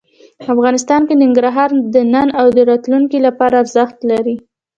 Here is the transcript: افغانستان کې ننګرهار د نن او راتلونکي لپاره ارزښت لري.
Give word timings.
افغانستان 0.53 1.01
کې 1.07 1.13
ننګرهار 1.21 1.69
د 1.93 1.95
نن 2.13 2.27
او 2.39 2.45
راتلونکي 2.71 3.17
لپاره 3.27 3.55
ارزښت 3.63 3.97
لري. 4.09 4.35